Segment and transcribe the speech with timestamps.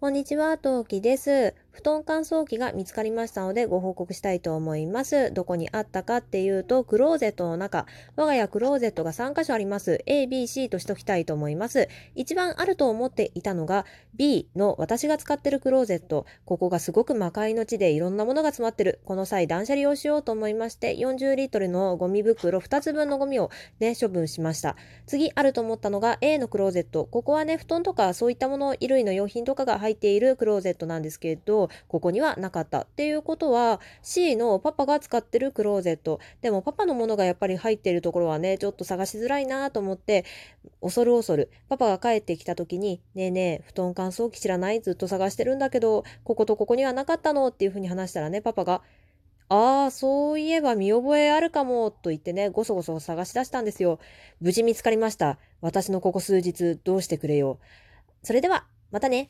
[0.00, 1.54] こんにちは、トウキです。
[1.72, 5.32] 布団乾燥機が見つかりましたのでご報告したいと思います。
[5.32, 7.86] どこにあったかっていうと、クローゼットの中。
[8.16, 10.02] 我が家クローゼットが3箇所あります。
[10.06, 11.88] A、B、C としときたいと思います。
[12.14, 16.26] 一番あると思っていたのが B の私が使ってるクローゼット。
[16.44, 19.00] ここがすごく魔界の地でいろんなものが詰まってる。
[19.04, 24.76] この際断捨離をしようと思いまして、40リットルのゴミ袋2つ分のゴミをね、処分しました。
[25.06, 27.04] 次あると思ったのが A のクローゼット。
[27.04, 32.82] ここはね、布団とかそういったもの、衣類の用品とかが入っているクローゼットなんですけど、ここにはなかった。
[32.82, 36.20] っていうことは C のパパが使ってるクローゼット。
[36.40, 40.24] でもパパのものがやっぱり入ってるところはね、ちょっと探しづらいなと思って、
[40.80, 44.80] 恐る恐る、パパが帰ってきた時に、ねえねえ、布団乾燥機知らない？
[44.80, 47.48] ずっと探してるんだけど、こことここにはなかったの？
[47.48, 48.82] っていうふうに話したらね、パパが、
[49.48, 53.98] ああ、そういえば見覚えあるかも、と言ってね、ごそごそ探し出したんですよ。
[54.40, 55.38] 無事見つかりました。
[55.60, 57.58] 私のここ数日、どうしてくれよ。
[58.22, 59.28] それでは、またね。